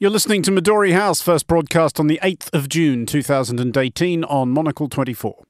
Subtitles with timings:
[0.00, 4.88] You're listening to Midori House, first broadcast on the 8th of June 2018 on Monocle
[4.88, 5.42] 24.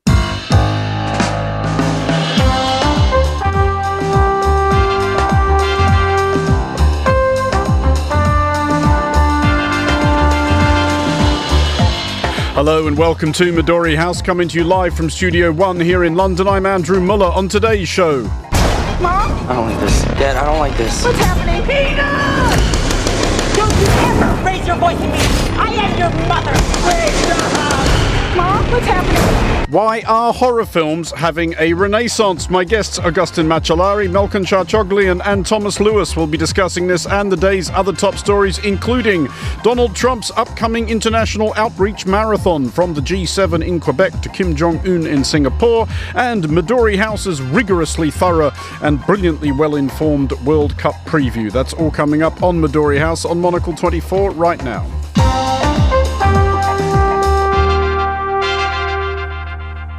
[12.55, 16.15] Hello and welcome to Midori House, coming to you live from Studio One here in
[16.15, 16.49] London.
[16.49, 18.23] I'm Andrew Mueller on today's show.
[18.23, 19.31] Mom?
[19.47, 20.03] I don't like this.
[20.05, 21.05] Dad, I don't like this.
[21.05, 21.63] What's happening?
[21.67, 22.38] Peter!
[24.69, 24.75] Me!
[24.75, 26.53] I am your mother!
[26.85, 28.37] Peter!
[28.37, 29.58] Mom, what's happening?
[29.71, 32.49] Why are horror films having a renaissance?
[32.49, 37.37] My guests, Augustin Macellari, Melkon Charchoglyan, and Tomos Lewis, will be discussing this and the
[37.37, 39.29] day's other top stories, including
[39.63, 45.07] Donald Trump's upcoming international outreach marathon from the G7 in Quebec to Kim Jong un
[45.07, 51.53] in Singapore, and Midori House's rigorously thorough and brilliantly well informed World Cup preview.
[51.53, 54.87] That's all coming up on Midori House on Monocle 24 right now.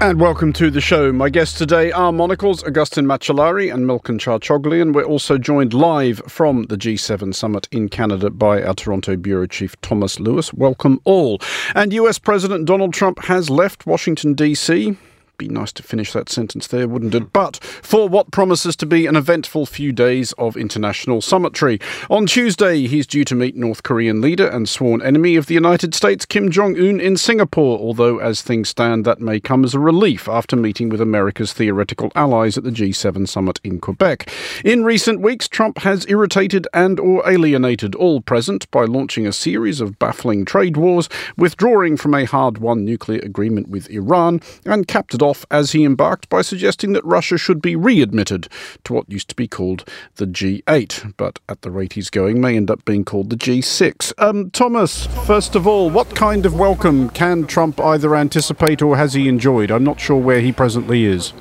[0.02, 1.11] And welcome to the show.
[1.11, 4.94] My guests today are Monocle's Augustin Macellari and Melkon Charchoglyan.
[4.94, 9.80] We're also joined live from the G7 summit in Canada by our Toronto Bureau Chief
[9.81, 10.53] Tomos Lewis.
[10.53, 11.42] Welcome all.
[11.75, 14.95] And US President Donald Trump has left Washington, D.C
[15.40, 17.34] be nice to finish that sentence there, wouldn't it?
[17.34, 21.80] But for what promises to be an eventful few days of international summitry.
[22.09, 25.95] On Tuesday, he's due to meet North Korean leader and sworn enemy of the United
[25.95, 29.80] States, Kim Jong un, in Singapore, although as things stand, that may come as a
[29.80, 34.30] relief after meeting with America's theoretical allies at the G7 summit in Quebec.
[34.66, 39.80] In recent weeks, Trump has irritated and or alienated all present by launching a series
[39.80, 45.22] of baffling trade wars, withdrawing from a hard-won nuclear agreement with Iran, and capped it
[45.22, 48.48] off off as he embarked by suggesting that Russia should be readmitted
[48.84, 52.58] to what used to be called the G8, but at the rate he's going, may
[52.58, 54.14] end up being called the G6.
[54.18, 59.14] Um, Tomos, first of all, what kind of welcome can Trump either anticipate or has
[59.14, 59.70] he enjoyed?
[59.70, 61.34] I'm not sure where he presently is.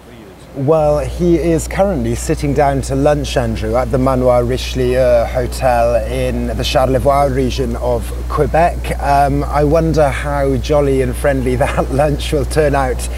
[0.59, 6.49] Well, he is currently sitting down to lunch, Andrew, at the Manoir Richelieu Hotel in
[6.49, 8.99] the Charlevoix region of Quebec.
[8.99, 13.09] Um, I wonder how jolly and friendly that lunch will turn out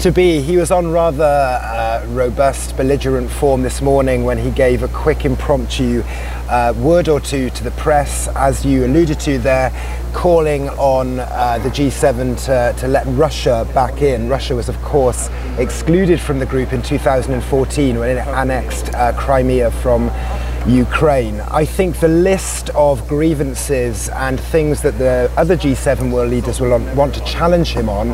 [0.00, 0.40] to be.
[0.40, 5.24] He was on rather uh, robust, belligerent form this morning when he gave a quick
[5.24, 6.02] impromptu
[6.48, 9.72] uh, word or two to the press, as you alluded to there,
[10.12, 14.28] calling on uh, the G7 to, to let Russia back in.
[14.28, 19.70] Russia was, of course, excluded from the group in 2014 when it annexed uh, Crimea
[19.70, 20.10] from
[20.68, 21.40] Ukraine.
[21.42, 26.76] I think the list of grievances and things that the other G7 world leaders will
[26.96, 28.10] want to challenge him on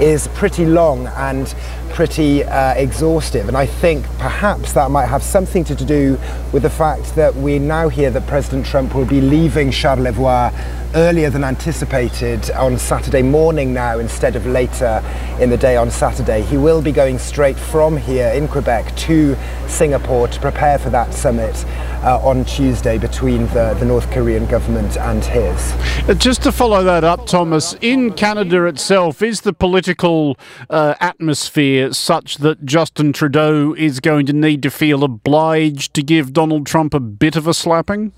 [0.00, 1.54] is pretty long and
[1.94, 3.46] pretty uh, exhaustive.
[3.48, 6.18] And I think perhaps that might have something to do
[6.52, 10.52] with the fact that we now hear that President Trump will be leaving Charlevoix
[10.96, 15.02] earlier than anticipated on Saturday morning now instead of later
[15.40, 16.42] in the day on Saturday.
[16.42, 19.36] He will be going straight from here in Quebec to
[19.68, 21.64] Singapore to prepare for that summit
[22.04, 25.72] uh, on Tuesday between the, the North Korean government and his.
[26.08, 30.36] Uh, just to follow that up, Tomos, in Canada itself, is the political
[30.70, 36.32] uh, atmosphere such that Justin Trudeau is going to need to feel obliged to give
[36.32, 38.12] Donald Trump a bit of a slapping?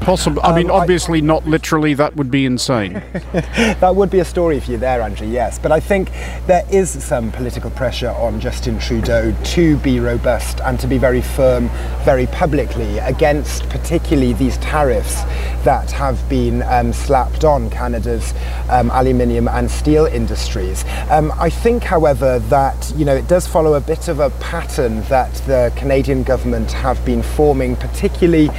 [0.00, 0.40] Possible.
[0.44, 1.94] I mean, um, obviously, I, not literally.
[1.94, 2.92] That would be insane.
[3.22, 5.26] that would be a story for you're there, Andrew.
[5.26, 6.10] Yes, but I think
[6.46, 11.22] there is some political pressure on Justin Trudeau to be robust and to be very
[11.22, 11.68] firm,
[12.04, 15.22] very publicly against, particularly these tariffs
[15.64, 18.32] that have been um, slapped on Canada's
[18.70, 20.84] um, aluminium and steel industries.
[21.10, 25.02] Um, I think, however, that you know it does follow a bit of a pattern
[25.04, 28.50] that the Canadian government have been forming, particularly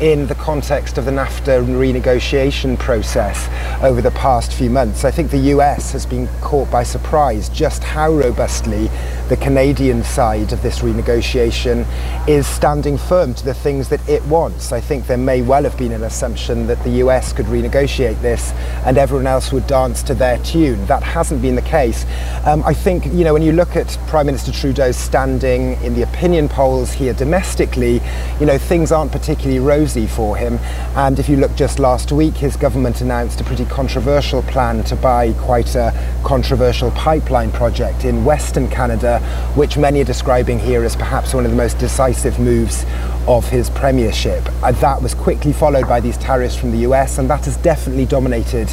[0.00, 3.48] in the context context of the NAFTA renegotiation process
[3.82, 5.04] over the past few months.
[5.04, 8.88] I think the US has been caught by surprise just how robustly
[9.28, 11.84] the Canadian side of this renegotiation
[12.28, 14.70] is standing firm to the things that it wants.
[14.70, 18.52] I think there may well have been an assumption that the US could renegotiate this
[18.84, 20.86] and everyone else would dance to their tune.
[20.86, 22.06] That hasn't been the case.
[22.44, 26.02] Um, I think, you know, when you look at Prime Minister Trudeau's standing in the
[26.02, 28.00] opinion polls here domestically,
[28.38, 30.60] you know, things aren't particularly rosy for him.
[30.96, 34.96] And if you look just last week, his government announced a pretty controversial plan to
[34.96, 35.92] buy quite a
[36.24, 39.20] controversial pipeline project in Western Canada,
[39.54, 42.86] which many are describing here as perhaps one of the most decisive moves
[43.26, 44.44] of his premiership.
[44.62, 48.68] That was quickly followed by these tariffs from the US, and that has definitely dominated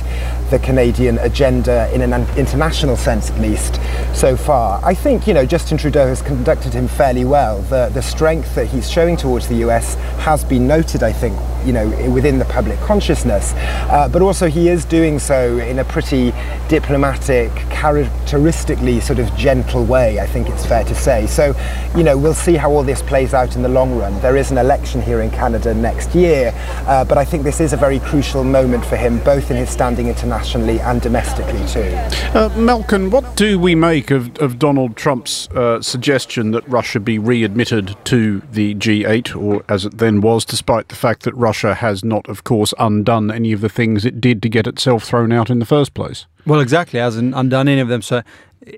[0.53, 3.79] the Canadian agenda in an international sense, at least,
[4.13, 4.79] so far.
[4.83, 7.63] I think, you know, Justin Trudeau has conducted him fairly well.
[7.63, 11.35] The, the strength that he's showing towards the US has been noted, I think,
[11.65, 13.53] you know, within the public consciousness.
[13.55, 16.31] Uh, but also, he is doing so in a pretty
[16.67, 21.25] diplomatic, characteristically sort of gentle way, I think it's fair to say.
[21.25, 21.55] So,
[21.97, 24.21] you know, we'll see how all this plays out in the long run.
[24.21, 26.53] There is an election here in Canada next year,
[26.85, 29.71] uh, but I think this is a very crucial moment for him, both in his
[29.71, 31.95] standing internationally and domestically, too.
[32.38, 37.18] Uh, Malcolm, what do we make of, of Donald Trump's uh, suggestion that Russia be
[37.18, 42.04] readmitted to the G8, or as it then was, despite the fact that Russia has
[42.04, 45.50] not, of course, undone any of the things it did to get itself thrown out
[45.50, 46.25] in the first place.
[46.45, 48.01] Well, exactly, hasn't undone any of them.
[48.01, 48.22] So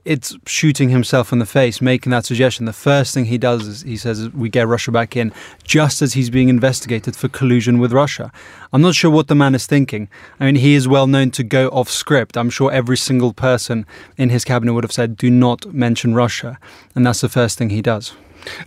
[0.03, 2.65] it's shooting himself in the face, making that suggestion.
[2.65, 5.31] The first thing he does is he says we get Russia back in,
[5.63, 8.31] just as he's being investigated for collusion with Russia.
[8.73, 10.09] I'm not sure what the man is thinking.
[10.39, 12.37] I mean, he is well known to go off script.
[12.37, 13.85] I'm sure every single person
[14.17, 16.59] in his cabinet would have said, do not mention Russia.
[16.93, 18.13] And that's the first thing he does.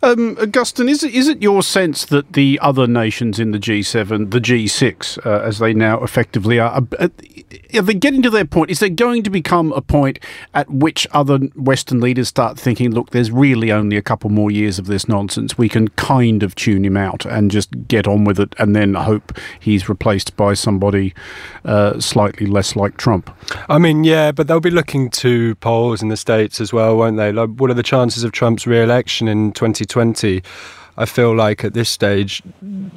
[0.02, 4.30] Um, Augustine, is it, is it your sense that the other nations in the G7,
[4.30, 7.10] the G6, uh, as they now effectively are, are,
[7.74, 8.70] are they getting to their point?
[8.70, 10.18] Is there going to become a point
[10.54, 14.78] at which other Western leaders start thinking, look, there's really only a couple more years
[14.78, 15.56] of this nonsense.
[15.56, 18.94] We can kind of tune him out and just get on with it and then
[18.94, 21.14] hope he's replaced by somebody
[21.64, 23.30] uh, slightly less like Trump?
[23.68, 27.16] I mean, yeah, but they'll be looking to polls in the States as well, won't
[27.16, 27.32] they?
[27.32, 30.42] Like, what are the chances of Trump's re election in 20 2020,
[30.96, 32.42] I feel like at this stage,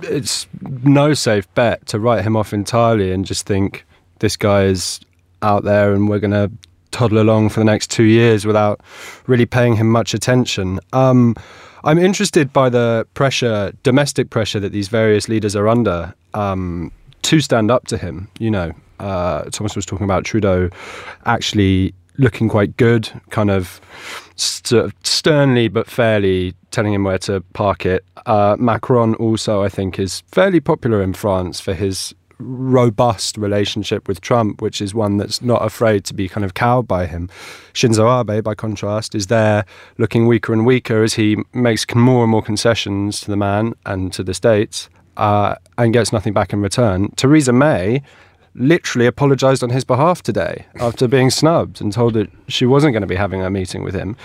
[0.03, 0.47] it's
[0.83, 3.85] no safe bet to write him off entirely and just think
[4.19, 4.99] this guy is
[5.41, 6.51] out there and we're going to
[6.91, 8.81] toddle along for the next two years without
[9.27, 10.79] really paying him much attention.
[10.93, 11.35] Um,
[11.83, 16.91] I'm interested by the pressure, domestic pressure that these various leaders are under um,
[17.23, 18.27] to stand up to him.
[18.39, 20.69] You know, uh, Tomos was talking about Trudeau
[21.25, 23.81] actually looking quite good, kind of
[24.35, 28.03] st- sternly but fairly telling him where to park it.
[28.25, 34.21] Uh, Macron also, I think, is fairly popular in France for his robust relationship with
[34.21, 37.29] Trump, which is one that's not afraid to be kind of cowed by him.
[37.73, 39.65] Shinzo Abe, by contrast, is there
[39.97, 44.11] looking weaker and weaker as he makes more and more concessions to the man and
[44.13, 47.11] to the states uh, and gets nothing back in return.
[47.11, 48.01] Theresa May
[48.53, 53.01] literally apologized on his behalf today after being snubbed and told that she wasn't going
[53.01, 54.17] to be having a meeting with him.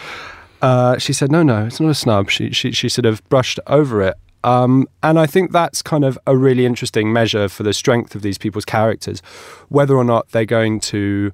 [0.67, 2.29] Uh, she said, no, no, it's not a snub.
[2.29, 4.17] She, she, she sort of brushed over it.
[4.43, 8.23] Um, and I think that's kind of a really interesting measure for the strength of
[8.23, 9.21] these people's characters,
[9.69, 11.33] whether or not they're going to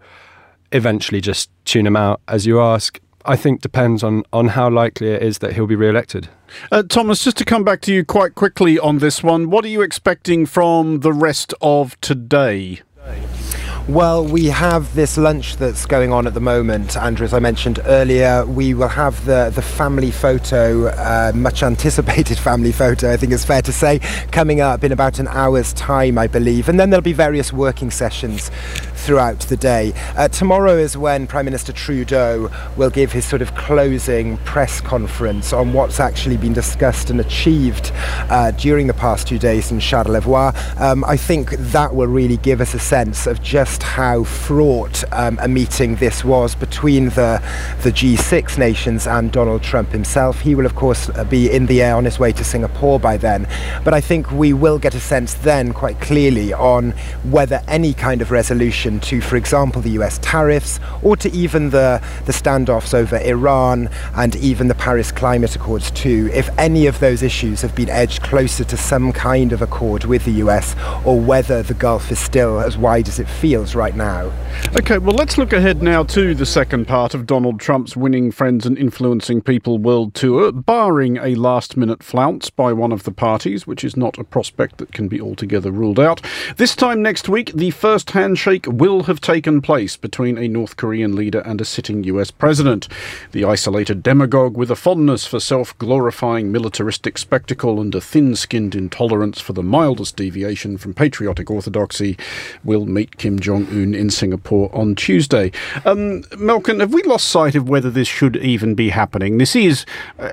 [0.70, 3.00] eventually just tune him out, as you ask.
[3.24, 6.28] I think depends on, on how likely it is that he'll be re-elected.
[6.70, 9.68] Uh, Tomos, just to come back to you quite quickly on this one, what are
[9.68, 12.82] you expecting from the rest of today?
[13.88, 17.24] Well, we have this lunch that's going on at the moment, Andrew.
[17.24, 22.70] As I mentioned earlier, we will have the the family photo, uh, much anticipated family
[22.70, 23.12] photo.
[23.12, 23.98] I think it's fair to say,
[24.30, 27.90] coming up in about an hour's time, I believe, and then there'll be various working
[27.90, 28.52] sessions
[29.02, 29.92] throughout the day.
[30.16, 35.52] Uh, tomorrow is when Prime Minister Trudeau will give his sort of closing press conference
[35.52, 37.90] on what's actually been discussed and achieved
[38.30, 40.52] uh, during the past two days in Charlevoix.
[40.78, 45.38] Um, I think that will really give us a sense of just how fraught um,
[45.42, 47.42] a meeting this was between the,
[47.82, 50.40] the G6 nations and Donald Trump himself.
[50.40, 53.16] He will, of course, uh, be in the air on his way to Singapore by
[53.16, 53.48] then.
[53.84, 56.92] But I think we will get a sense then quite clearly on
[57.24, 62.02] whether any kind of resolution to, for example, the US tariffs or to even the,
[62.26, 67.22] the standoffs over Iran and even the Paris Climate Accords too, if any of those
[67.22, 70.74] issues have been edged closer to some kind of accord with the US
[71.04, 74.32] or whether the Gulf is still as wide as it feels right now.
[74.78, 78.66] Okay, well, let's look ahead now to the second part of Donald Trump's Winning Friends
[78.66, 83.66] and Influencing People World Tour, barring a last minute flounce by one of the parties,
[83.66, 86.20] which is not a prospect that can be altogether ruled out.
[86.56, 91.14] This time next week, the first handshake will have taken place between a North Korean
[91.14, 92.88] leader and a sitting US president.
[93.30, 98.74] The isolated demagogue with a fondness for self glorifying militaristic spectacle and a thin skinned
[98.74, 102.18] intolerance for the mildest deviation from patriotic orthodoxy
[102.64, 105.52] will meet Kim Jong un in Singapore on Tuesday.
[105.84, 109.38] Um, Malcolm, have we lost sight of whether this should even be happening?
[109.38, 109.86] This is,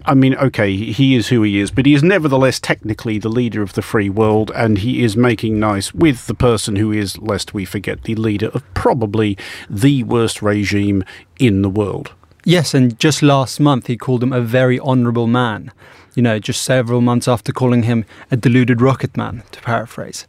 [0.06, 3.62] I mean, okay, he is who he is, but he is nevertheless technically the leader
[3.62, 7.54] of the free world, and he is making nice with the person who is, lest
[7.54, 9.38] we forget, the leader leader of probably
[9.70, 11.04] the worst regime
[11.40, 12.14] in the world.
[12.46, 15.72] Yes, and just last month he called him a very honourable man.
[16.16, 20.26] You know, just several months after calling him a deluded rocket man, to paraphrase.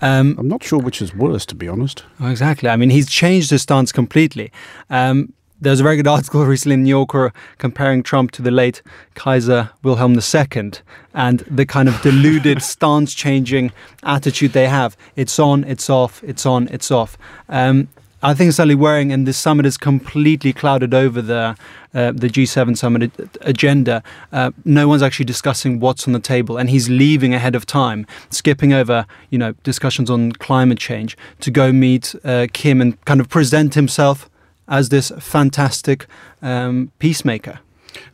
[0.00, 2.04] Um, I'm not sure which is worse, to be honest.
[2.20, 2.68] Oh, exactly.
[2.68, 4.52] I mean, he's changed his stance completely.
[4.90, 8.50] Um, there was a very good article recently in New Yorker comparing Trump to the
[8.50, 8.82] late
[9.14, 10.72] Kaiser Wilhelm II
[11.14, 14.96] and the kind of deluded stance changing attitude they have.
[15.14, 17.16] It's on, it's off, it's on, it's off.
[17.48, 17.88] Um,
[18.24, 21.56] I think it's slightly worrying, and this summit is completely clouded over the
[21.94, 24.02] uh, the G7 summit agenda.
[24.32, 28.06] Uh, no one's actually discussing what's on the table, and he's leaving ahead of time,
[28.30, 33.20] skipping over you know discussions on climate change to go meet uh, Kim and kind
[33.20, 34.30] of present himself
[34.68, 36.06] as this fantastic
[36.40, 37.60] um, peacemaker.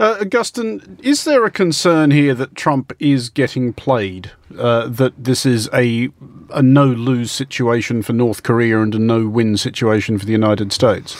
[0.00, 4.32] Uh, Augustine, is there a concern here that Trump is getting played?
[4.56, 6.08] Uh, that this is a
[6.50, 10.72] a no lose situation for North Korea and a no win situation for the United
[10.72, 11.16] States?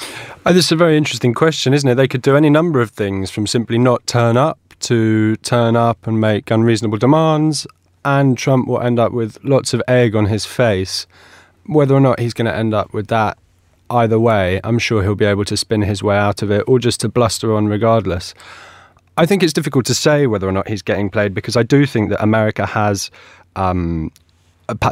[0.46, 1.94] Oh, this is a very interesting question, isn't it?
[1.96, 6.06] They could do any number of things from simply not turn up to turn up
[6.06, 7.66] and make unreasonable demands,
[8.04, 11.06] and Trump will end up with lots of egg on his face.
[11.66, 13.36] Whether or not he's going to end up with that
[13.90, 16.78] either way, I'm sure he'll be able to spin his way out of it or
[16.78, 18.34] just to bluster on regardless.
[19.16, 21.86] I think it's difficult to say whether or not he's getting played because I do
[21.86, 23.10] think that America has
[23.56, 24.12] um,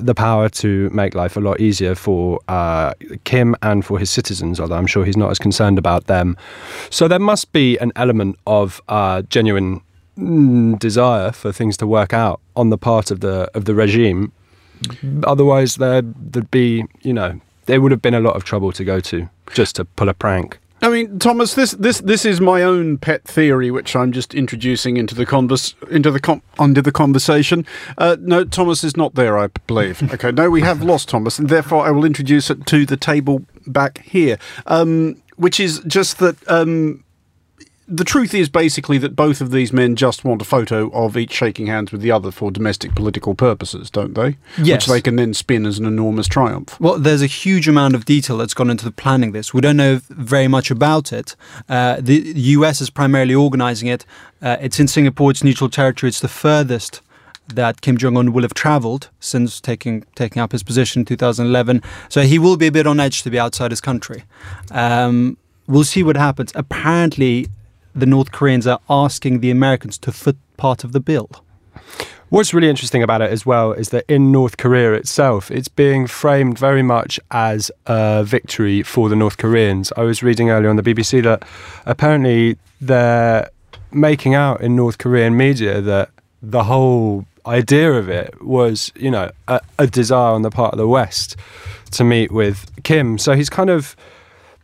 [0.02, 4.58] the power to make life a lot easier for uh, Kim and for his citizens,
[4.58, 6.36] although I'm sure he's not as concerned about them.
[6.90, 9.82] So there must be an element of uh, genuine
[10.18, 14.32] mm, desire for things to work out on the part of the of the regime.
[15.24, 18.84] Otherwise, there, there'd be, you know, there would have been a lot of trouble to
[18.84, 20.58] go to just to pull a prank.
[20.82, 24.98] I mean, Tomos, this this this is my own pet theory, which I'm just introducing
[24.98, 27.64] into the converse into the com- under the conversation.
[27.96, 30.02] Uh, no, Tomos is not there, I believe.
[30.16, 33.44] Okay, no, we have lost Tomos, and therefore I will introduce it to the table
[33.66, 37.02] back here, um, which is just that um,
[37.88, 41.32] the truth is basically that both of these men just want a photo of each
[41.32, 44.36] shaking hands with the other for domestic political purposes, don't they?
[44.58, 44.82] Yes.
[44.82, 46.78] Which they can then spin as an enormous triumph.
[46.80, 49.54] Well, there's a huge amount of detail that's gone into the planning this.
[49.54, 51.36] We don't know very much about it.
[51.68, 54.04] Uh, the US is primarily organizing it.
[54.42, 57.02] Uh, it's in Singapore, it's neutral territory, it's the furthest
[57.54, 61.80] that Kim Jong Un will have travelled since taking taking up his position in 2011.
[62.08, 64.24] So he will be a bit on edge to be outside his country.
[64.72, 65.36] Um,
[65.68, 66.50] we'll see what happens.
[66.56, 67.46] Apparently,
[67.96, 71.30] the North Koreans are asking the Americans to foot part of the bill.
[72.28, 76.06] What's really interesting about it as well is that in North Korea itself, it's being
[76.06, 79.92] framed very much as a victory for the North Koreans.
[79.96, 81.44] I was reading earlier on the BBC that
[81.86, 83.48] apparently they're
[83.92, 86.10] making out in North Korean media that
[86.42, 90.78] the whole idea of it was, you know, a, a desire on the part of
[90.78, 91.36] the West
[91.92, 93.18] to meet with Kim.
[93.18, 93.96] So he's kind of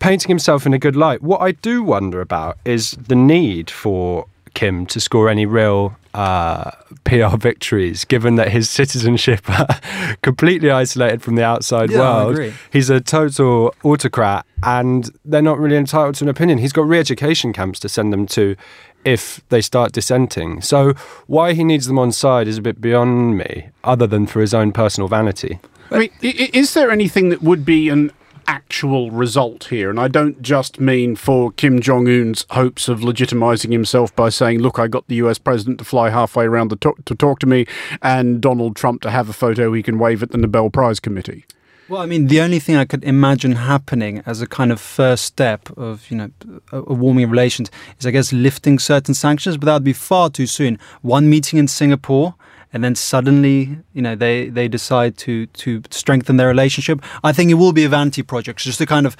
[0.03, 1.23] painting himself in a good light.
[1.23, 6.73] What I do wonder about is the need for Kim to score any real uh,
[7.05, 9.47] PR victories, given that his citizenship
[10.23, 12.53] completely isolated from the outside yeah, world.
[12.73, 16.59] He's a total autocrat, and they're not really entitled to an opinion.
[16.59, 18.57] He's got re-education camps to send them to
[19.05, 20.61] if they start dissenting.
[20.63, 20.95] So
[21.29, 24.53] why he needs them on side is a bit beyond me, other than for his
[24.53, 25.61] own personal vanity.
[25.93, 28.11] I mean, is there anything that would be an
[28.53, 29.89] actual result here.
[29.89, 34.59] And I don't just mean for Kim Jong un's hopes of legitimizing himself by saying,
[34.61, 37.47] look, I got the US president to fly halfway around to talk, to talk to
[37.47, 37.65] me
[38.03, 41.47] and Donald Trump to have a photo he can wave at the Nobel Prize Committee.
[41.89, 45.25] Well, I mean, the only thing I could imagine happening as a kind of first
[45.25, 46.31] step of, you know,
[46.73, 50.29] a warming of relations is, I guess, lifting certain sanctions, but that would be far
[50.29, 50.79] too soon.
[51.01, 52.35] One meeting in Singapore,
[52.73, 57.01] and then suddenly, you know, they, they decide to to strengthen their relationship.
[57.23, 59.17] I think it will be a vanity project, just to kind of,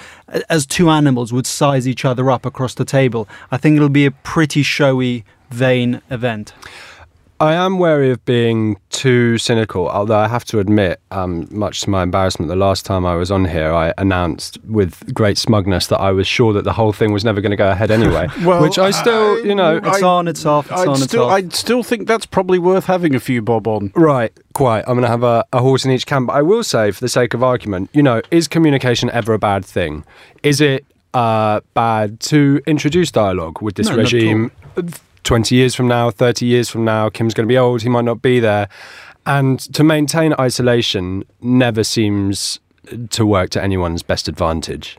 [0.49, 3.29] as two animals would size each other up across the table.
[3.51, 6.55] I think it'll be a pretty showy, vain event.
[7.43, 11.91] I am wary of being too cynical, although I have to admit, um, much to
[11.91, 15.99] my embarrassment, the last time I was on here, I announced with great smugness that
[15.99, 18.29] I was sure that the whole thing was never going to go ahead anyway.
[18.45, 20.97] well, which I still, I, you know, it's I, on, it's off, it's I'd on,
[20.99, 21.33] still, it's off.
[21.33, 23.91] I'd still think that's probably worth having a few bob on.
[23.97, 24.85] Right, quite.
[24.87, 26.29] I'm going to have a, a horse in each camp.
[26.29, 29.39] But I will say, for the sake of argument, you know, is communication ever a
[29.41, 30.05] bad thing?
[30.45, 34.53] Is it uh, bad to introduce dialogue with this no, regime?
[35.25, 38.05] 20 years from now, 30 years from now, Kim's going to be old, he might
[38.05, 38.69] not be there.
[39.25, 42.59] And to maintain isolation never seems
[43.11, 44.99] to work to anyone's best advantage.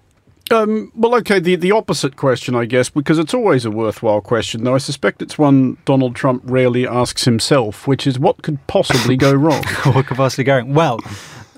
[0.51, 4.63] Um, well, okay, the, the opposite question, I guess, because it's always a worthwhile question,
[4.63, 9.15] though I suspect it's one Donald Trump rarely asks himself, which is what could possibly
[9.15, 9.63] go wrong?
[9.83, 10.73] what could possibly go wrong?
[10.73, 10.99] Well,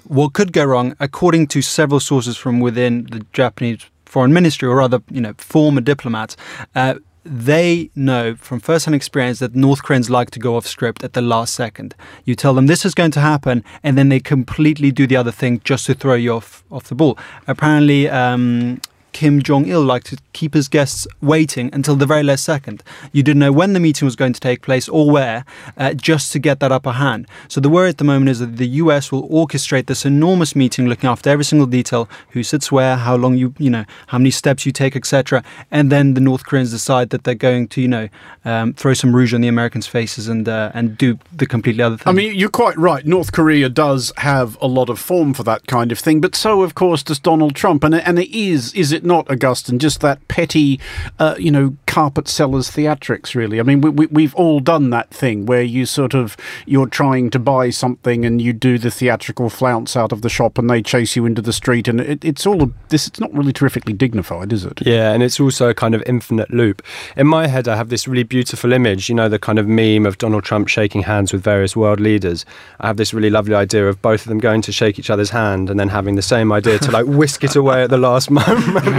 [0.06, 4.82] what could go wrong, according to several sources from within the Japanese foreign ministry or
[4.82, 6.38] other, you know, former diplomats.
[6.74, 6.96] Uh,
[7.26, 11.22] they know from first-hand experience that North Koreans like to go off script at the
[11.22, 11.96] last second.
[12.24, 15.32] You tell them this is going to happen, and then they completely do the other
[15.32, 17.18] thing just to throw you off off the ball.
[17.48, 18.80] Apparently, um,
[19.16, 22.84] Kim Jong Il liked to keep his guests waiting until the very last second.
[23.14, 25.46] You didn't know when the meeting was going to take place or where,
[25.78, 27.26] uh, just to get that upper hand.
[27.48, 30.88] So the worry at the moment is that the US will orchestrate this enormous meeting,
[30.88, 34.32] looking after every single detail: who sits where, how long you, you know, how many
[34.32, 35.42] steps you take, etc.
[35.72, 38.10] And then the North Koreans decide that they're going to, you know,
[38.44, 41.96] um, throw some rouge on the Americans' faces and uh, and do the completely other
[41.96, 42.12] thing.
[42.12, 43.06] I mean, you're quite right.
[43.06, 46.64] North Korea does have a lot of form for that kind of thing, but so,
[46.64, 47.86] of course, does Donald Trump.
[47.86, 50.80] And and it is, is it not, Augustine, just that petty,
[51.20, 53.60] uh, you know, carpet sellers theatrics, really?
[53.60, 56.36] I mean, we, we, we've all done that thing where you sort of,
[56.66, 60.58] you're trying to buy something and you do the theatrical flounce out of the shop
[60.58, 61.88] and they chase you into the street.
[61.88, 64.86] And it, it's all this, it's not really terrifically dignified, is it?
[64.86, 66.82] Yeah, and it's also a kind of infinite loop.
[67.16, 70.06] In my head, I have this really beautiful image, you know, the kind of meme
[70.06, 72.46] of Donald Trump shaking hands with various world leaders.
[72.80, 75.30] I have this really lovely idea of both of them going to shake each other's
[75.30, 78.30] hand and then having the same idea to like whisk it away at the last
[78.30, 78.95] moment.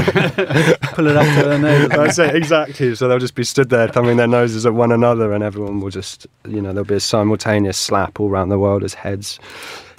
[0.95, 1.89] Pull it up to their nose.
[1.91, 2.95] That's it, exactly.
[2.95, 5.91] So they'll just be stood there thumbing their noses at one another, and everyone will
[5.91, 9.39] just, you know, there'll be a simultaneous slap all around the world as heads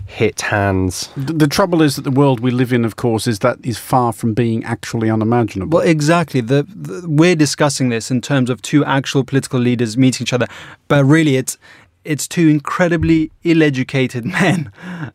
[0.08, 1.10] hit hands.
[1.18, 3.78] The, the trouble is that the world we live in, of course, is that is
[3.78, 5.78] far from being actually unimaginable.
[5.78, 6.42] Well, exactly.
[6.42, 10.48] The, the, we're discussing this in terms of two actual political leaders meeting each other,
[10.88, 11.58] but really, it's
[12.04, 14.72] it's two incredibly ill-educated men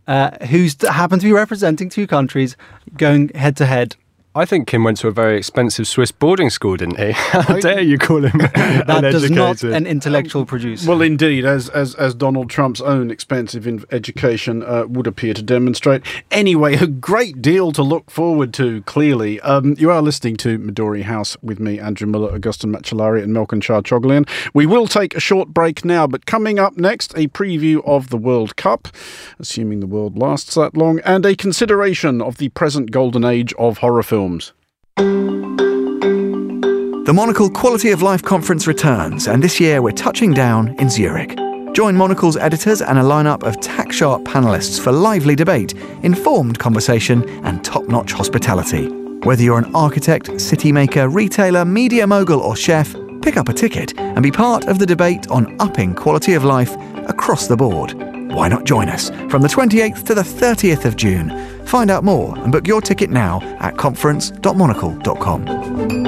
[0.06, 2.56] uh, who happen to be representing two countries
[2.96, 3.96] going head to head.
[4.34, 7.12] I think Kim went to a very expensive Swiss boarding school, didn't he?
[7.12, 10.88] How dare you call him That does not an intellectual producer.
[10.88, 15.42] Well, indeed, as as as Donald Trump's own expensive in education uh, would appear to
[15.42, 16.02] demonstrate.
[16.30, 18.80] Anyway, a great deal to look forward to.
[18.82, 23.36] Clearly, um, you are listening to Midori House with me, Andrew Mueller, Augustin Macellari, and
[23.36, 24.26] Melkon Charchoglyan.
[24.54, 28.16] We will take a short break now, but coming up next, a preview of the
[28.16, 28.88] World Cup,
[29.38, 33.78] assuming the world lasts that long, and a consideration of the present golden age of
[33.78, 34.21] horror films.
[37.04, 41.36] The Monocle Quality of Life Conference returns, and this year we're touching down in Zurich.
[41.74, 47.28] Join Monocle's editors and a lineup of tack sharp panelists for lively debate, informed conversation,
[47.44, 48.88] and top notch hospitality.
[49.24, 53.98] Whether you're an architect, city maker, retailer, media mogul, or chef, pick up a ticket
[53.98, 56.74] and be part of the debate on upping quality of life
[57.08, 57.94] across the board.
[58.32, 61.51] Why not join us from the 28th to the 30th of June?
[61.64, 66.01] Find out more and book your ticket now at conference.monocle.com.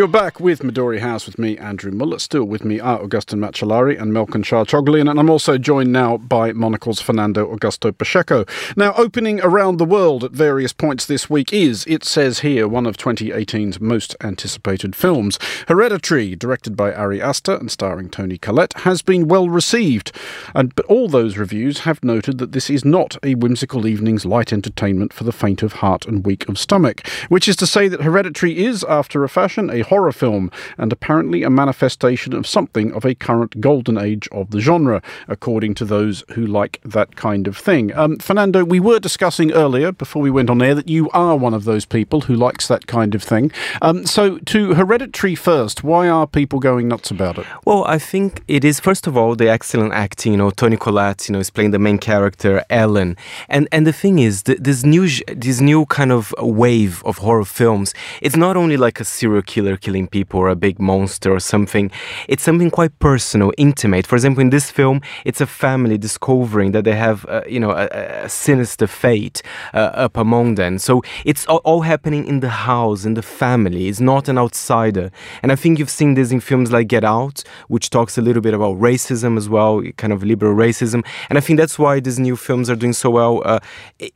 [0.00, 2.18] You're back with Midori House with me, Andrew Mueller.
[2.18, 6.54] Still with me are Augustin Macellari and Melkon Charchoglyan, and I'm also joined now by
[6.54, 8.46] Monocle's Fernando Augusto Pacheco.
[8.78, 12.86] Now, opening around the world at various points this week is, it says here, one
[12.86, 15.38] of 2018's most anticipated films.
[15.68, 20.12] Hereditary, directed by Ari Aster and starring Toni Collette, has been well received,
[20.54, 24.50] and but all those reviews have noted that this is not a whimsical evening's light
[24.50, 28.00] entertainment for the faint of heart and weak of stomach, which is to say that
[28.00, 33.04] Hereditary is, after a fashion, a horror film and apparently a manifestation of something of
[33.04, 37.56] a current golden age of the genre, according to those who like that kind of
[37.56, 37.92] thing.
[37.96, 41.54] Um, Fernando, we were discussing earlier, before we went on air, that you are one
[41.54, 43.50] of those people who likes that kind of thing.
[43.82, 47.46] Um, so, to Hereditary first, why are people going nuts about it?
[47.64, 50.32] Well, I think it is first of all the excellent acting.
[50.32, 53.16] You know, Toni Collette, you know, is playing the main character Ellen,
[53.48, 55.08] and and the thing is, th- this new
[55.46, 57.92] this new kind of wave of horror films.
[58.20, 61.90] It's not only like a serial killer killing people or a big monster or something.
[62.28, 64.06] It's something quite personal, intimate.
[64.06, 67.70] For example, in this film, it's a family discovering that they have, uh, you know,
[67.70, 67.88] a,
[68.24, 69.42] a sinister fate
[69.74, 70.78] uh, up among them.
[70.78, 73.88] So it's all, all happening in the house, in the family.
[73.88, 75.10] It's not an outsider.
[75.42, 78.42] And I think you've seen this in films like Get Out, which talks a little
[78.42, 81.04] bit about racism as well, kind of liberal racism.
[81.28, 83.42] And I think that's why these new films are doing so well.
[83.44, 83.60] Uh,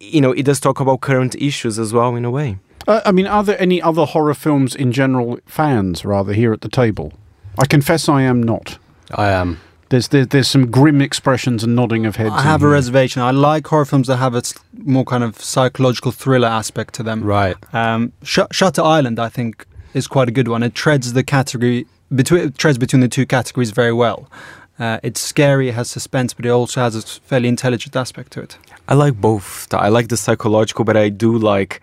[0.00, 2.58] you know, it does talk about current issues as well, in a way.
[2.86, 6.60] Uh, I mean, are there any other horror films in general fans, rather, here at
[6.60, 7.12] the table?
[7.58, 8.78] I confess I am not.
[9.14, 9.60] I am.
[9.90, 12.34] There's there, there's some grim expressions and nodding of heads.
[12.34, 12.72] I have a here.
[12.72, 13.22] reservation.
[13.22, 14.42] I like horror films that have a
[14.76, 17.22] more kind of psychological thriller aspect to them.
[17.22, 17.56] Right.
[17.72, 20.62] Um, Sh- Shutter Island, I think, is quite a good one.
[20.62, 24.28] It treads the category between treads between the two categories very well.
[24.78, 28.40] Uh, it's scary, it has suspense, but it also has a fairly intelligent aspect to
[28.40, 28.58] it.
[28.88, 29.72] I like both.
[29.72, 31.80] I like the psychological, but I do like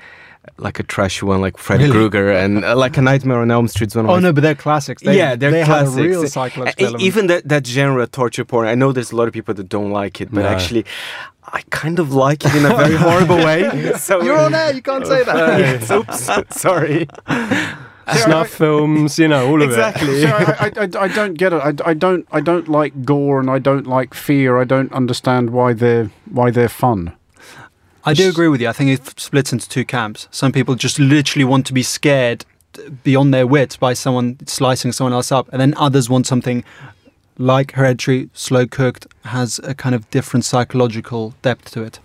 [0.58, 3.96] like a trashy one, like Freddy Krueger and uh, like a Nightmare on Elm Street.
[3.96, 5.02] One of Oh my no, but they're classics.
[5.04, 5.96] They, yeah, they're they classics.
[5.96, 7.04] had a real Uh, psychological element.
[7.04, 9.92] Even that, that genre, torture porn, I know there's a lot of people that don't
[9.92, 10.48] like it, but No.
[10.48, 10.86] actually,
[11.46, 13.94] I kind of like it in a very horrible way.
[13.98, 14.74] So You're on air.
[14.74, 15.60] You can't say that.
[15.60, 17.08] Yes, oops, sorry.
[18.24, 19.74] Snuff films, you know, all of it.
[19.74, 20.22] Exactly.
[20.22, 21.62] So I, I, I, I don't get it.
[21.62, 24.60] I, I don't I don't like gore and I don't like fear.
[24.60, 27.14] I don't understand why they're why they're fun.
[28.04, 28.70] I do agree with you.
[28.70, 30.28] I think it splits into two camps.
[30.32, 32.46] Some people just literally want to be scared
[33.04, 36.64] beyond their wits by someone slicing someone else up, and then others want something
[37.38, 42.00] like Hereditary, slow cooked, has a kind of different psychological depth to it.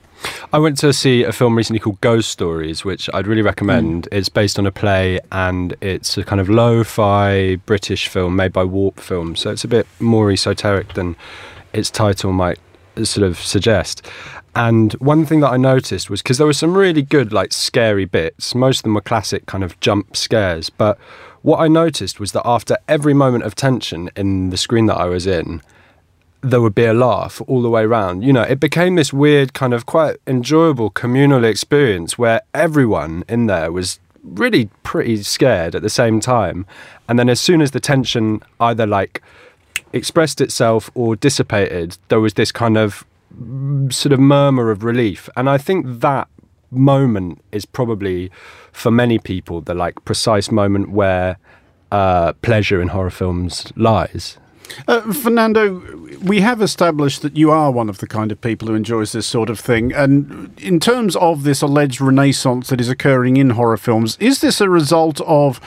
[0.52, 4.04] I went to see a film recently called Ghost Stories, which I'd really recommend.
[4.04, 4.16] Mm.
[4.16, 8.52] It's based on a play and it's a kind of lo fi British film made
[8.52, 9.40] by Warp Films.
[9.40, 11.16] So it's a bit more esoteric than
[11.72, 12.58] its title might
[13.04, 14.06] sort of suggest.
[14.54, 18.06] And one thing that I noticed was because there were some really good, like scary
[18.06, 20.70] bits, most of them were classic kind of jump scares.
[20.70, 20.98] But
[21.42, 25.04] what I noticed was that after every moment of tension in the screen that I
[25.04, 25.62] was in,
[26.40, 28.22] there would be a laugh all the way around.
[28.22, 33.46] You know, it became this weird kind of quite enjoyable communal experience where everyone in
[33.46, 36.66] there was really pretty scared at the same time.
[37.08, 39.22] And then as soon as the tension either like
[39.96, 43.04] expressed itself or dissipated, there was this kind of
[43.90, 45.28] sort of murmur of relief.
[45.36, 46.28] And I think that
[46.70, 48.30] moment is probably
[48.72, 51.38] for many people the like precise moment where
[51.92, 54.38] uh, pleasure in horror films lies.
[54.88, 55.80] Uh, Fernando,
[56.22, 59.26] we have established that you are one of the kind of people who enjoys this
[59.26, 59.92] sort of thing.
[59.92, 64.60] And in terms of this alleged renaissance that is occurring in horror films, is this
[64.60, 65.60] a result of,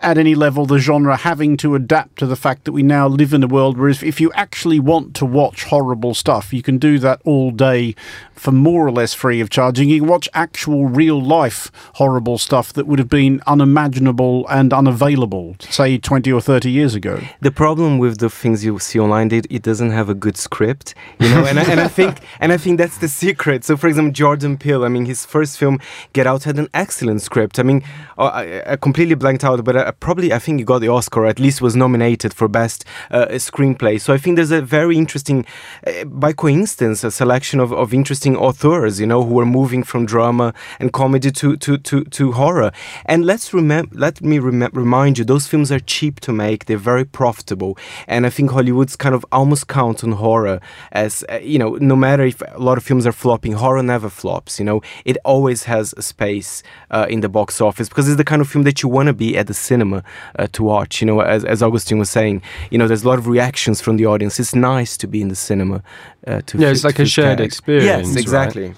[0.00, 3.32] at any level, the genre having to adapt to the fact that we now live
[3.32, 6.78] in a world where if, if you actually want to watch horrible stuff, you can
[6.78, 7.94] do that all day
[8.38, 9.88] for more or less free of charging.
[9.88, 15.56] You can watch actual real life horrible stuff that would have been unimaginable and unavailable,
[15.60, 17.20] say, 20 or 30 years ago.
[17.40, 20.94] The problem with the things you see online, it, it doesn't have a good script,
[21.18, 23.64] you know, and I, and I think and I think that's the secret.
[23.64, 25.80] So, for example, Jordan Peele, I mean, his first film,
[26.12, 27.58] Get Out, had an excellent script.
[27.58, 27.82] I mean,
[28.16, 31.26] uh, I, I completely blanked out, but I, probably I think he got the Oscar,
[31.26, 34.00] at least was nominated for best uh, screenplay.
[34.00, 35.46] So I think there's a very interesting,
[35.86, 40.06] uh, by coincidence, a selection of, of interesting authors, you know, who are moving from
[40.06, 42.72] drama and comedy to to to, to horror.
[43.06, 46.66] And let's remember, let me rem- remind you, those films are cheap to make.
[46.66, 50.60] They're very profitable, and I think Hollywood's kind of almost count on horror
[50.92, 54.08] as uh, you know, no matter if a lot of films are flopping, horror never
[54.08, 54.58] flops.
[54.58, 58.24] You know, it always has a space uh, in the box office because it's the
[58.24, 60.02] kind of film that you want to be at the cinema
[60.38, 61.00] uh, to watch.
[61.00, 63.96] You know, as as Augustine was saying, you know, there's a lot of reactions from
[63.96, 64.40] the audience.
[64.40, 65.82] It's nice to be in the cinema.
[66.26, 67.46] Uh, to Yeah, it's like a shared tag.
[67.46, 68.16] experience, Yes, right?
[68.20, 68.74] exactly.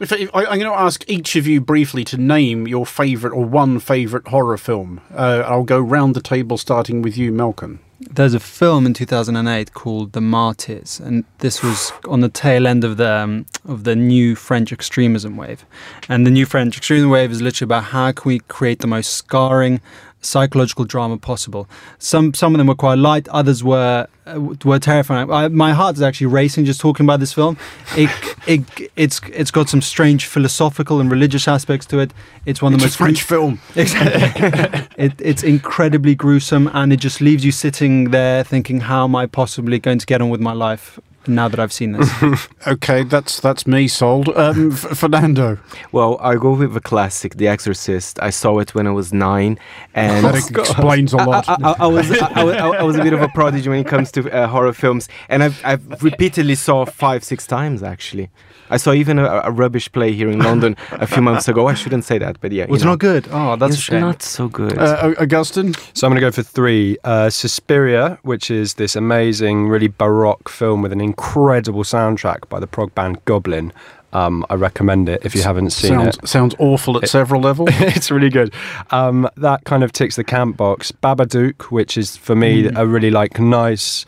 [0.00, 3.34] If, if, I, I'm going to ask each of you briefly to name your favourite
[3.34, 5.00] or one favourite horror film.
[5.12, 7.80] Uh, I'll go round the table, starting with you, Malcolm.
[8.00, 12.84] There's a film in 2008 called The Martyrs, and this was on the tail end
[12.84, 15.64] of the um, of the new French extremism wave.
[16.08, 19.14] And the new French extremism wave is literally about how can we create the most
[19.14, 19.80] scarring
[20.20, 21.68] psychological drama possible.
[21.98, 25.30] Some some of them were quite light, others were uh, were terrifying.
[25.30, 27.56] I, my heart is actually racing just talking about this film.
[27.96, 28.10] It,
[28.46, 32.12] it it's it's got some strange philosophical and religious aspects to it.
[32.46, 33.60] It's one of the It's a most French film.
[33.74, 34.86] Exactly.
[35.04, 39.26] it, it's incredibly gruesome, and it just leaves you sitting there thinking, "How am I
[39.26, 42.10] possibly going to get on with my life now that I've seen this?"
[42.66, 44.28] Okay, that's that's me sold.
[44.36, 45.58] Um, F- Fernando,
[45.92, 48.18] Well, I go with the classic, The Exorcist.
[48.22, 49.58] I saw it when I was nine,
[49.94, 51.48] and that explains a lot.
[51.48, 53.78] I, I, I was I, I, was- I was a bit of a prodigy when
[53.80, 58.30] it comes to uh, horror films, and I've, I've repeatedly saw five six times actually.
[58.70, 61.66] I saw even a, a rubbish play here in London a few months ago.
[61.68, 62.90] I shouldn't say that, but yeah, you Was know.
[62.90, 63.26] not good?
[63.30, 64.00] Oh, that's a It's shame.
[64.00, 64.76] not so good.
[64.78, 66.98] Uh, Augustine, So I'm going to go for three.
[67.04, 72.66] Uh, Suspiria, which is this amazing, really baroque film with an incredible soundtrack by the
[72.66, 73.72] prog band Goblin.
[74.12, 76.28] Um, I recommend it if you haven't seen sounds it.
[76.28, 77.68] sounds awful at several levels.
[77.72, 78.54] it's really good.
[78.90, 80.92] Um, that kind of ticks the camp box.
[81.02, 82.78] Babadook, which is for me Mm.
[82.78, 84.06] a really like nice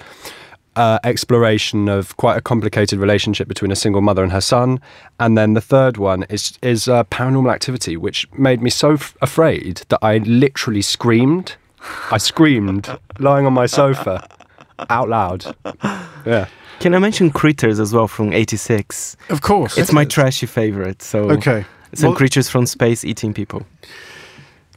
[0.77, 4.81] uh, exploration of quite a complicated relationship between a single mother and her son.
[5.19, 9.17] And then the third one is is uh, Paranormal Activity, which made me so f-
[9.21, 11.57] afraid that I literally screamed.
[12.11, 14.27] I screamed lying on my sofa
[14.91, 15.45] out loud.
[16.27, 16.47] Yeah.
[16.81, 19.17] Can I mention Critters as well from '86?
[19.29, 21.03] Of course, It's my trashy favorite.
[21.03, 23.67] So Okay, some Well- creatures from space eating people.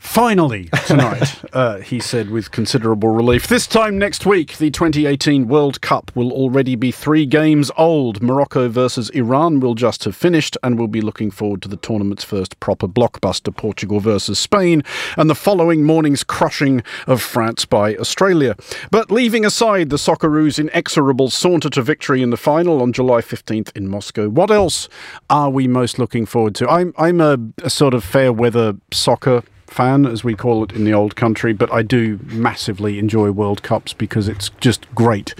[0.03, 3.47] Finally, tonight, uh, he said with considerable relief.
[3.47, 8.21] This time next week, the 2018 World Cup will already be three games old.
[8.21, 12.23] Morocco versus Iran will just have finished, and we'll be looking forward to the tournament's
[12.23, 14.83] first proper blockbuster, Portugal versus Spain,
[15.17, 18.55] and the following morning's crushing of France by Australia.
[18.91, 23.75] But leaving aside the Socceroos' inexorable saunter to victory in the final on July 15th
[23.75, 24.89] in Moscow, what else
[25.29, 26.69] are we most looking forward to?
[26.69, 30.83] I'm, I'm a, a sort of fair weather soccer fan, as we call it in
[30.83, 35.33] the old country, but I do massively enjoy World Cups because it's just great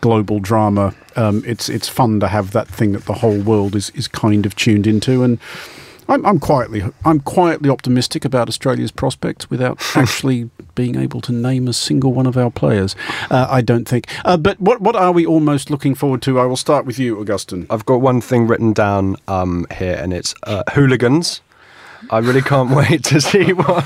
[0.00, 0.94] global drama.
[1.16, 4.46] Um, it's it's fun to have that thing that the whole world is, is kind
[4.46, 5.38] of tuned into, and
[6.08, 11.68] I'm, I'm quietly I'm quietly optimistic about Australia's prospects without actually being able to name
[11.68, 12.96] a single one of our players.
[13.30, 14.06] Uh, I don't think.
[14.24, 16.38] Uh, but what what are we almost looking forward to?
[16.38, 17.66] I will start with you, Augustin.
[17.68, 21.40] I've got one thing written down um, here, and it's uh, hooligans.
[22.10, 23.84] I really can't wait to see what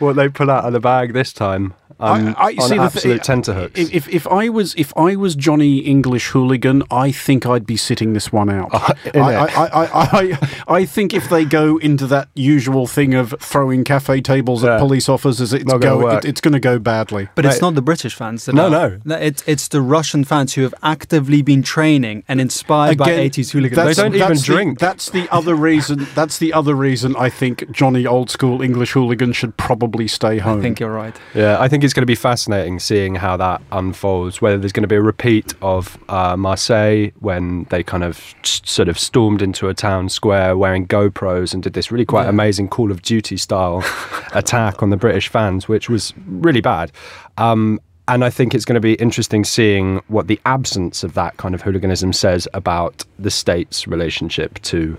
[0.00, 1.74] what they pull out of the bag this time.
[2.00, 3.78] Um, I, I on see the absolute thi- tenterhooks.
[3.80, 7.76] If, if if I was if I was Johnny English hooligan, I think I'd be
[7.76, 8.70] sitting this one out.
[9.14, 9.34] in I.
[9.34, 14.20] I, I, I, I think if they go into that usual thing of throwing cafe
[14.20, 17.28] tables at police officers, it's Not gonna go it, it's going to go badly.
[17.34, 18.44] But it's not the British fans.
[18.44, 19.16] That No, are- no.
[19.16, 23.50] It's it's the Russian fans who have actively been training and inspired by Again, 80s
[23.50, 23.84] hooligans.
[23.84, 24.78] They don't even the- drink.
[24.78, 26.06] that's the other reason.
[26.14, 30.60] That's the other reason I think Johnny old school English hooligan should probably stay home.
[30.60, 31.16] I think you're right.
[31.34, 34.40] Yeah, I think it's going to be fascinating seeing how that unfolds.
[34.42, 38.60] Whether there's going to be a repeat of uh, Marseille when they kind of s-
[38.64, 42.28] sort of stormed into a town square wearing GoPros and did this really quite Yeah.
[42.30, 43.82] amazing Call of Duty style
[44.34, 46.92] attack on the British fans, which was really bad.
[47.38, 51.36] Um, and I think it's going to be interesting seeing what the absence of that
[51.38, 54.96] kind of hooliganism says about the state's relationship to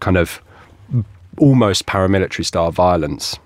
[0.00, 0.40] kind of
[1.38, 3.38] almost paramilitary style violence.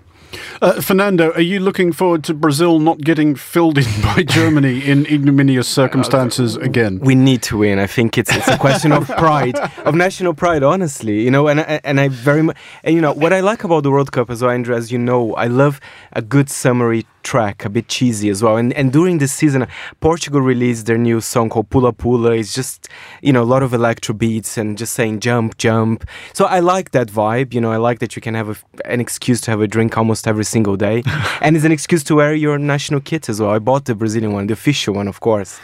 [0.60, 5.06] Uh, Fernando, are you looking forward to Brazil not getting filled in by Germany in
[5.06, 6.98] ignominious circumstances again?
[7.00, 7.78] We need to win.
[7.78, 10.62] I think it's it's a question of pride, of national pride.
[10.62, 13.64] Honestly, you know, and I, and I very much, and you know, what I like
[13.64, 15.80] about the World Cup as well, Andrew, as you know, I love
[16.12, 18.56] a good summary track, a bit cheesy as well.
[18.56, 19.66] And and during this season,
[20.00, 22.38] Portugal released their new song called Pula Pula.
[22.38, 22.88] It's just
[23.22, 26.04] you know a lot of electro beats and just saying jump jump.
[26.32, 27.54] So I like that vibe.
[27.54, 28.56] You know, I like that you can have a,
[28.94, 31.02] an excuse to have a drink almost every single day,
[31.40, 33.50] and it's an excuse to wear your national kit as well.
[33.50, 35.60] I bought the Brazilian one, the official one, of course.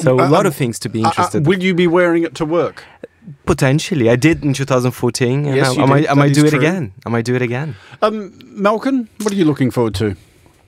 [0.00, 1.46] So a uh, lot um, of things to be Uh, uh, interested.
[1.46, 2.84] will you be wearing it to work?
[3.46, 5.46] Potentially, I did in 2014.
[5.46, 6.06] And Yes, I, you I did.
[6.10, 6.58] I That might do it true.
[6.58, 6.92] again.
[7.06, 7.76] I might do it again.
[8.02, 10.16] Um, Malcolm, what are you looking forward to?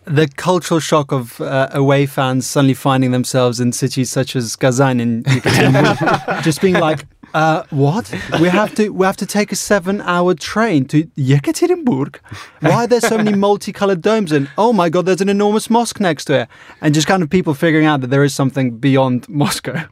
[0.05, 5.01] The cultural shock of uh, away fans suddenly finding themselves in cities such as Kazan
[5.01, 8.13] in Yekaterinburg, just being like, uh, "What?
[8.41, 12.17] We have to we have to take a seven-hour train to Yekaterinburg?
[12.61, 14.33] Why are there so many multicolored domes?
[14.33, 16.49] And oh my God, there's an enormous mosque next to it!"
[16.81, 19.87] And just kind of people figuring out that there is something beyond Moscow.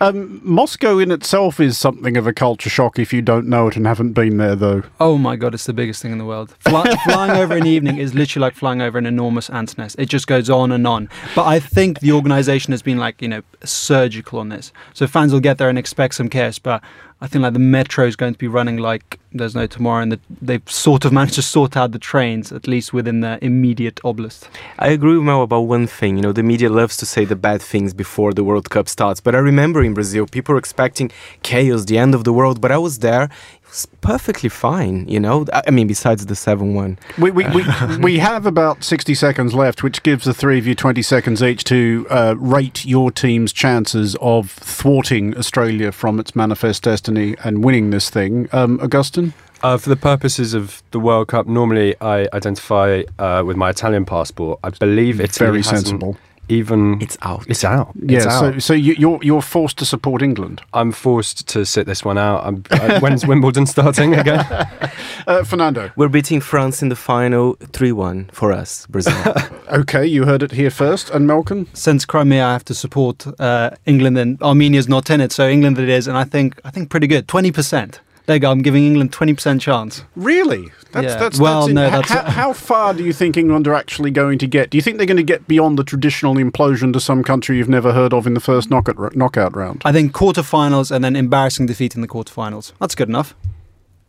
[0.00, 3.76] Um, Moscow in itself is something of a culture shock if you don't know it
[3.76, 4.82] and haven't been there, though.
[4.98, 6.54] Oh my god, it's the biggest thing in the world.
[6.60, 9.96] Fly, flying over in the evening is literally like flying over an enormous ant's nest.
[9.98, 11.08] It just goes on and on.
[11.34, 14.72] But I think the organization has been like, you know, surgical on this.
[14.94, 16.82] So fans will get there and expect some chaos, but
[17.22, 20.12] I think like the metro is going to be running like there's no tomorrow and
[20.12, 23.96] that they've sort of managed to sort out the trains, at least within the immediate
[23.96, 24.48] oblast.
[24.78, 26.16] I agree with Mel about one thing.
[26.16, 29.20] You know, the media loves to say the bad things before the World Cup starts.
[29.20, 31.10] But I remember in Brazil, people were expecting
[31.42, 32.60] chaos, the end of the world.
[32.60, 33.28] But I was there.
[33.70, 35.46] It was perfectly fine, you know?
[35.52, 36.98] I I mean, besides the 7 1.
[37.18, 37.64] We, we, we,
[38.00, 41.62] we have about 60 seconds left, which gives the three of you 20 seconds each
[41.64, 47.90] to uh, rate your team's chances of thwarting Australia from its manifest destiny and winning
[47.90, 48.48] this thing.
[48.50, 49.34] Um, Augustin?
[49.62, 54.04] Uh, for the purposes of the World Cup, normally I identify uh, with my Italian
[54.04, 54.58] passport.
[54.64, 56.16] I believe it's Very sensible.
[56.50, 57.44] Even It's out.
[57.48, 57.92] It's out.
[57.94, 58.40] Yeah, It's out.
[58.54, 60.60] so, so you, you're, you're forced to support England.
[60.74, 62.44] I'm forced to sit this one out.
[62.44, 64.44] I'm, uh, when's Wimbledon starting again?
[65.26, 65.92] Uh, Fernando?
[65.96, 69.14] We're beating France in the final 3 1 for us, Brazil.
[69.70, 71.10] Okay, you heard it here first.
[71.10, 71.68] And Malcolm?
[71.74, 75.78] Since Crimea, I have to support uh, England, and Armenia's not in it, so England
[75.78, 78.00] it is, and I think I think pretty good, twenty percent.
[78.30, 78.52] There you go.
[78.52, 80.04] I'm giving England twenty percent chance.
[80.14, 80.68] Really?
[80.92, 81.16] That's, Yeah.
[81.16, 84.38] that's, Well, that's no, that's- how, how far do you think England are actually going
[84.38, 84.70] to get?
[84.70, 87.68] Do you think they're going to get beyond the traditional implosion to some country you've
[87.68, 89.82] never heard of in the first knockout, knockout round?
[89.84, 92.70] I think quarterfinals and then embarrassing defeat in the quarterfinals.
[92.78, 93.34] That's good enough.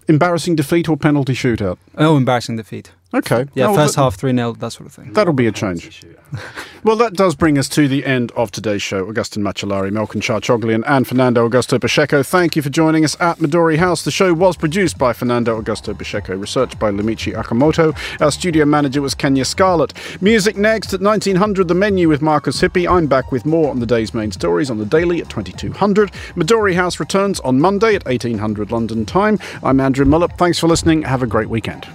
[0.08, 1.80] Embarrassing defeat or penalty shootout?
[1.98, 2.92] Oh, embarrassing defeat.
[3.14, 3.46] Okay.
[3.54, 5.12] Yeah, Oh, first half 3 0, that sort of thing.
[5.14, 6.02] That'll be a change.
[6.86, 9.06] Well, that does bring us to the end of today's show.
[9.10, 12.24] Augustin Macellari, Melkon Charchoglyan, and Fernando Augusto Pacheco.
[12.24, 14.04] Thank you for joining us at Midori House.
[14.06, 17.94] The show was produced by Fernando Augusto Pacheco, researched by Lumichi Akamoto.
[18.22, 19.94] Our studio manager was Kenya Scarlett.
[20.22, 22.90] Music next at 1900, The Menu with Markus Hippi.
[22.90, 26.12] I'm back with more on the day's main stories on the daily at 2200.
[26.36, 29.38] Midori House returns on Monday at 1800 London time.
[29.64, 30.30] I'm Andrew Mueller.
[30.30, 31.02] Thanks for listening.
[31.02, 31.86] Have a great weekend.